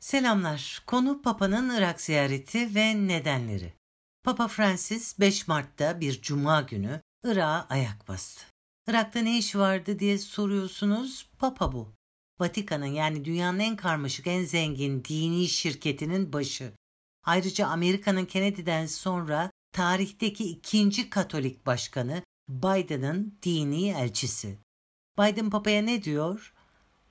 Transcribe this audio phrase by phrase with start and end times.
[0.00, 0.82] Selamlar.
[0.86, 3.72] Konu Papa'nın Irak ziyareti ve nedenleri.
[4.24, 8.44] Papa Francis 5 Mart'ta bir cuma günü Irak'a ayak bastı.
[8.88, 11.28] Irak'ta ne işi vardı diye soruyorsunuz.
[11.38, 11.92] Papa bu.
[12.40, 16.72] Vatikan'ın yani dünyanın en karmaşık, en zengin dini şirketinin başı.
[17.24, 24.58] Ayrıca Amerika'nın Kennedy'den sonra tarihteki ikinci Katolik başkanı Biden'ın dini elçisi.
[25.18, 26.54] Biden Papa'ya ne diyor?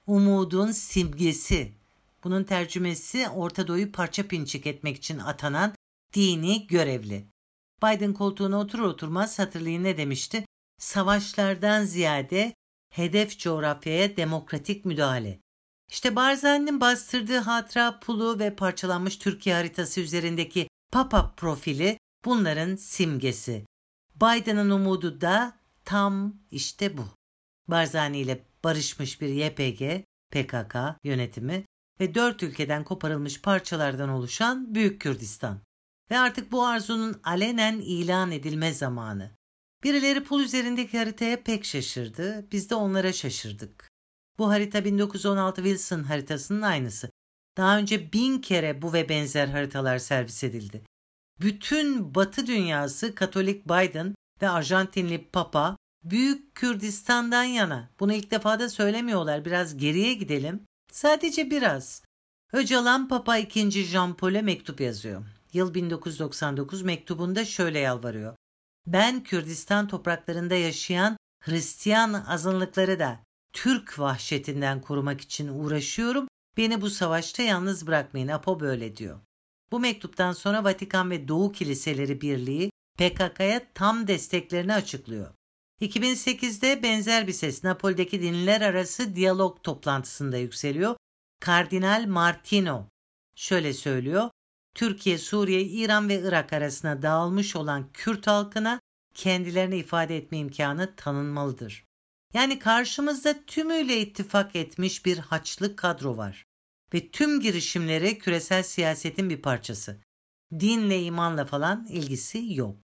[0.05, 1.73] Umudun simgesi
[2.23, 5.75] bunun tercümesi Orta Doğu'yu parça pinçik etmek için atanan
[6.13, 7.27] dini görevli.
[7.83, 10.45] Biden koltuğuna oturur oturmaz hatırlayın ne demişti?
[10.79, 12.53] Savaşlardan ziyade
[12.93, 15.39] hedef coğrafyaya demokratik müdahale.
[15.89, 23.65] İşte Barzani'nin bastırdığı hatıra pulu ve parçalanmış Türkiye haritası üzerindeki Papa profili bunların simgesi.
[24.15, 27.05] Biden'ın umudu da tam işte bu.
[27.67, 31.65] Barzani ile barışmış bir YPG, PKK yönetimi
[31.99, 35.59] ve dört ülkeden koparılmış parçalardan oluşan Büyük Kürdistan.
[36.11, 39.31] Ve artık bu arzunun alenen ilan edilme zamanı.
[39.83, 43.89] Birileri pul üzerindeki haritaya pek şaşırdı, biz de onlara şaşırdık.
[44.37, 47.09] Bu harita 1916 Wilson haritasının aynısı.
[47.57, 50.83] Daha önce bin kere bu ve benzer haritalar servis edildi.
[51.41, 57.89] Bütün Batı dünyası Katolik Biden ve Arjantinli Papa Büyük Kürdistan'dan yana.
[57.99, 59.45] Bunu ilk defa da söylemiyorlar.
[59.45, 60.63] Biraz geriye gidelim.
[60.91, 62.03] Sadece biraz.
[62.53, 63.71] Öcalan Papa II.
[63.71, 65.25] Jean Paul'e mektup yazıyor.
[65.53, 68.35] Yıl 1999 mektubunda şöyle yalvarıyor.
[68.87, 73.19] Ben Kürdistan topraklarında yaşayan Hristiyan azınlıkları da
[73.53, 76.27] Türk vahşetinden korumak için uğraşıyorum.
[76.57, 78.27] Beni bu savaşta yalnız bırakmayın.
[78.27, 79.19] Apo böyle diyor.
[79.71, 85.33] Bu mektuptan sonra Vatikan ve Doğu Kiliseleri Birliği PKK'ya tam desteklerini açıklıyor.
[85.81, 90.95] 2008'de benzer bir ses Napoli'deki dinler arası diyalog toplantısında yükseliyor.
[91.39, 92.89] Kardinal Martino
[93.35, 94.29] şöyle söylüyor.
[94.75, 98.79] Türkiye, Suriye, İran ve Irak arasına dağılmış olan Kürt halkına
[99.13, 101.83] kendilerini ifade etme imkanı tanınmalıdır.
[102.33, 106.45] Yani karşımızda tümüyle ittifak etmiş bir haçlık kadro var
[106.93, 110.01] ve tüm girişimleri küresel siyasetin bir parçası.
[110.59, 112.77] Dinle, imanla falan ilgisi yok.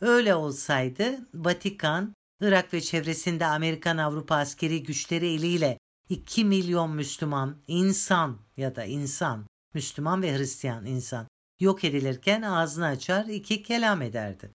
[0.00, 5.78] Öyle olsaydı Vatikan, Irak ve çevresinde Amerikan Avrupa askeri güçleri eliyle
[6.08, 11.28] 2 milyon Müslüman insan ya da insan, Müslüman ve Hristiyan insan
[11.60, 14.50] yok edilirken ağzını açar iki kelam ederdi.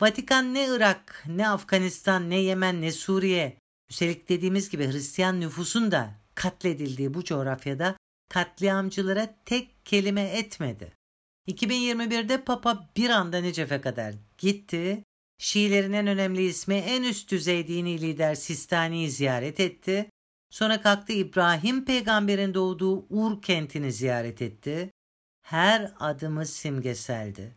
[0.00, 3.58] Vatikan ne Irak, ne Afganistan, ne Yemen, ne Suriye,
[3.90, 7.96] üstelik dediğimiz gibi Hristiyan nüfusun da katledildiği bu coğrafyada
[8.30, 10.92] katliamcılara tek kelime etmedi.
[11.48, 15.04] 2021'de Papa bir anda Necef'e kadar gitti,
[15.38, 20.10] Şiilerin en önemli ismi en üst düzey dini lider Sistani'yi ziyaret etti.
[20.50, 24.90] Sonra kalktı İbrahim peygamberin doğduğu Ur kentini ziyaret etti.
[25.42, 27.56] Her adımı simgeseldi.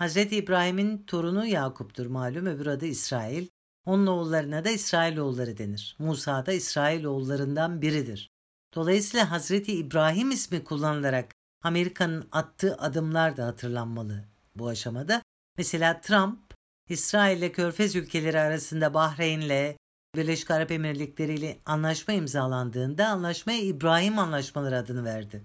[0.00, 0.16] Hz.
[0.16, 3.48] İbrahim'in torunu Yakup'tur malum öbür adı İsrail.
[3.86, 5.96] Onun oğullarına da İsrailoğulları denir.
[5.98, 8.30] Musa da İsrailoğullarından biridir.
[8.74, 14.24] Dolayısıyla Hazreti İbrahim ismi kullanılarak Amerika'nın attığı adımlar da hatırlanmalı
[14.56, 15.22] bu aşamada.
[15.58, 16.51] Mesela Trump
[16.88, 19.76] İsrail ile Körfez ülkeleri arasında Bahreyn'le
[20.16, 25.42] Birleşik Arap Emirlikleri ile anlaşma imzalandığında anlaşmaya İbrahim Anlaşmaları adını verdi.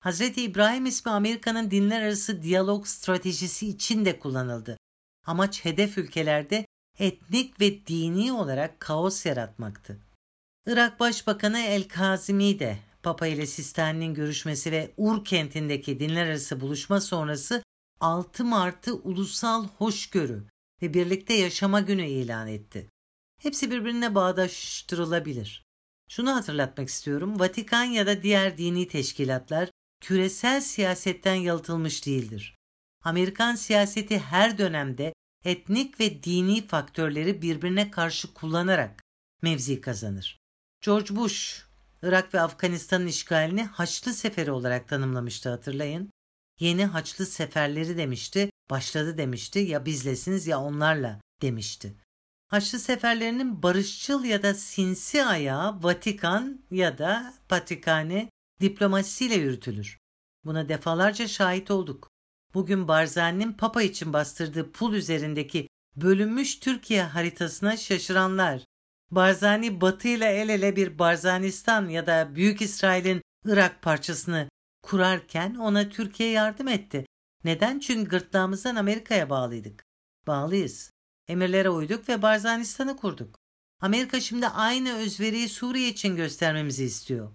[0.00, 4.76] Hazreti İbrahim ismi Amerika'nın dinler arası diyalog stratejisi için de kullanıldı.
[5.26, 6.66] Amaç hedef ülkelerde
[6.98, 9.98] etnik ve dini olarak kaos yaratmaktı.
[10.66, 17.00] Irak Başbakanı El Kazimi de Papa ile Sistani'nin görüşmesi ve Ur kentindeki dinler arası buluşma
[17.00, 17.62] sonrası
[18.00, 20.44] 6 Mart'ı ulusal hoşgörü
[20.82, 22.90] ve birlikte yaşama günü ilan etti.
[23.42, 25.66] Hepsi birbirine bağdaştırılabilir.
[26.08, 27.40] Şunu hatırlatmak istiyorum.
[27.40, 29.70] Vatikan ya da diğer dini teşkilatlar
[30.00, 32.56] küresel siyasetten yalıtılmış değildir.
[33.04, 35.12] Amerikan siyaseti her dönemde
[35.44, 39.02] etnik ve dini faktörleri birbirine karşı kullanarak
[39.42, 40.38] mevzi kazanır.
[40.80, 41.62] George Bush,
[42.02, 46.10] Irak ve Afganistan'ın işgalini Haçlı Seferi olarak tanımlamıştı hatırlayın.
[46.60, 51.94] Yeni Haçlı Seferleri demişti başladı demişti ya bizlesiniz ya onlarla demişti.
[52.48, 58.30] Haçlı seferlerinin barışçıl ya da sinsi ayağı Vatikan ya da Patrikhane
[58.60, 59.98] diplomasisiyle yürütülür.
[60.44, 62.10] Buna defalarca şahit olduk.
[62.54, 68.64] Bugün Barzani'nin Papa için bastırdığı pul üzerindeki bölünmüş Türkiye haritasına şaşıranlar,
[69.10, 74.48] Barzani Batı ile el ele bir Barzanistan ya da Büyük İsrail'in Irak parçasını
[74.86, 77.06] kurarken ona Türkiye yardım etti.
[77.44, 77.78] Neden?
[77.78, 79.84] Çünkü gırtlağımızdan Amerika'ya bağlıydık.
[80.26, 80.90] Bağlıyız.
[81.28, 83.38] Emirlere uyduk ve Barzanistan'ı kurduk.
[83.80, 87.32] Amerika şimdi aynı özveriyi Suriye için göstermemizi istiyor.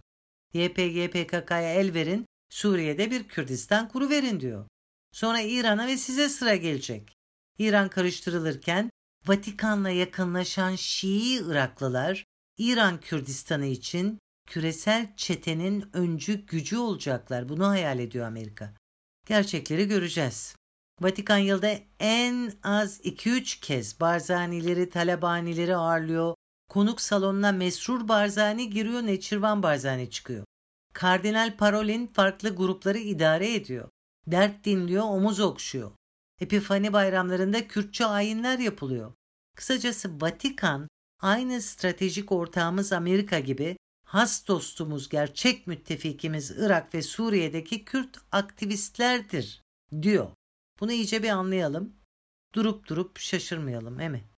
[0.54, 4.68] YPG PKK'ya el verin, Suriye'de bir Kürdistan kuru verin diyor.
[5.12, 7.14] Sonra İran'a ve size sıra gelecek.
[7.58, 8.90] İran karıştırılırken
[9.28, 12.26] Vatikan'la yakınlaşan Şii Iraklılar
[12.58, 14.20] İran Kürdistan'ı için
[14.52, 17.50] küresel çetenin öncü gücü olacaklar.
[17.50, 18.74] Bunu hayal ediyor Amerika.
[19.28, 20.56] Gerçekleri göreceğiz.
[21.02, 26.36] Vatikan yılda en az 2-3 kez Barzanileri, Talabanileri ağırlıyor.
[26.70, 30.46] Konuk salonuna Mesrur Barzani giriyor, Neçirvan Barzani çıkıyor.
[30.94, 33.90] Kardinal Parolin farklı grupları idare ediyor.
[34.28, 35.92] Dert dinliyor, omuz okşuyor.
[36.40, 39.14] Epifani bayramlarında Kürtçe ayinler yapılıyor.
[39.58, 40.88] Kısacası Vatikan
[41.22, 43.78] aynı stratejik ortağımız Amerika gibi
[44.12, 49.62] has dostumuz, gerçek müttefikimiz Irak ve Suriye'deki Kürt aktivistlerdir
[50.02, 50.32] diyor.
[50.80, 51.96] Bunu iyice bir anlayalım.
[52.56, 54.30] Durup durup şaşırmayalım, değil mi?